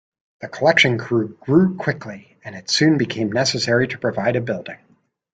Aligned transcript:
The 0.39 0.47
collection 0.47 0.97
grew 0.97 1.75
quickly, 1.77 2.35
and 2.43 2.55
it 2.55 2.71
soon 2.71 2.97
became 2.97 3.31
necessary 3.31 3.87
to 3.89 3.99
provide 3.99 4.35
a 4.35 4.41
building. 4.41 4.79